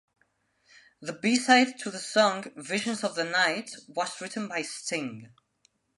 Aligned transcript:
The 0.99 1.13
B-side 1.13 1.77
to 1.77 1.91
the 1.91 1.99
song, 1.99 2.51
"Visions 2.55 3.03
of 3.03 3.13
the 3.13 3.23
Night," 3.23 3.75
was 3.87 4.19
written 4.19 4.47
by 4.47 4.63
Sting. 4.63 5.31